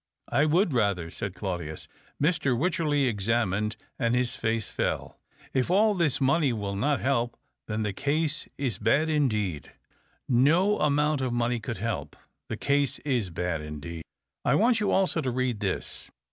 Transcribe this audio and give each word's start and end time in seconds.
"I 0.41 0.45
would 0.45 0.73
rather," 0.73 1.11
said 1.11 1.35
Claudius. 1.35 1.87
Mr. 2.19 2.57
Wycherley 2.57 3.05
examined, 3.05 3.75
and 3.99 4.15
his 4.15 4.35
face 4.35 4.67
fell." 4.67 5.19
If 5.53 5.69
all 5.69 5.93
this 5.93 6.19
money 6.19 6.51
will 6.53 6.75
not 6.75 7.01
h.e\^, 7.01 7.29
then 7.67 7.83
the 7.83 7.93
case 7.93 8.47
is 8.57 8.79
bad 8.79 9.09
indeed."" 9.09 9.73
No 10.27 10.79
amount 10.79 11.21
of 11.21 11.31
money 11.33 11.59
could 11.59 11.77
help. 11.77 12.15
The 12.47 12.57
case 12.57 12.97
is 13.05 13.29
bad 13.29 13.61
indeed. 13.61 14.01
I 14.43 14.55
want 14.55 14.79
you 14.79 14.89
also 14.89 15.21
to 15.21 15.29
read 15.29 15.59
this. 15.59 16.09